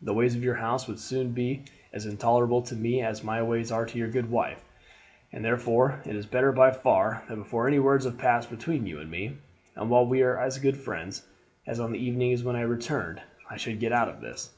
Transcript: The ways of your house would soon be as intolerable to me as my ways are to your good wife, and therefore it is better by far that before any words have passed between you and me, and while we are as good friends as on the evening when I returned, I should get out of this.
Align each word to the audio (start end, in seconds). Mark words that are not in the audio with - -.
The 0.00 0.14
ways 0.14 0.34
of 0.34 0.42
your 0.42 0.54
house 0.54 0.88
would 0.88 0.98
soon 0.98 1.32
be 1.32 1.66
as 1.92 2.06
intolerable 2.06 2.62
to 2.62 2.74
me 2.74 3.02
as 3.02 3.22
my 3.22 3.42
ways 3.42 3.70
are 3.70 3.84
to 3.84 3.98
your 3.98 4.08
good 4.08 4.30
wife, 4.30 4.64
and 5.32 5.44
therefore 5.44 6.00
it 6.06 6.16
is 6.16 6.24
better 6.24 6.50
by 6.50 6.70
far 6.70 7.22
that 7.28 7.36
before 7.36 7.68
any 7.68 7.78
words 7.78 8.06
have 8.06 8.16
passed 8.16 8.48
between 8.48 8.86
you 8.86 9.00
and 9.00 9.10
me, 9.10 9.36
and 9.76 9.90
while 9.90 10.06
we 10.06 10.22
are 10.22 10.38
as 10.40 10.56
good 10.56 10.78
friends 10.78 11.26
as 11.66 11.78
on 11.78 11.92
the 11.92 11.98
evening 12.02 12.38
when 12.42 12.56
I 12.56 12.62
returned, 12.62 13.20
I 13.50 13.58
should 13.58 13.80
get 13.80 13.92
out 13.92 14.08
of 14.08 14.22
this. 14.22 14.48